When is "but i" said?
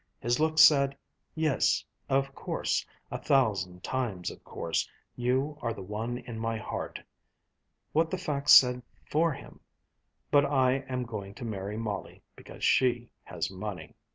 10.31-10.71